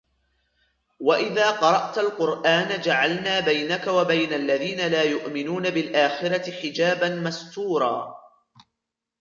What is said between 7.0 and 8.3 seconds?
مستورا